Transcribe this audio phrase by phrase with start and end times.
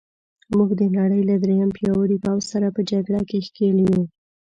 [0.55, 4.01] موږ د نړۍ له درېیم پیاوړي پوځ سره په جګړه کې ښکېل یو.